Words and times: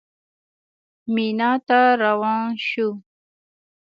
مینا 1.13 1.51
ته 1.67 1.79
روان 2.03 2.47
شوو. 2.67 2.91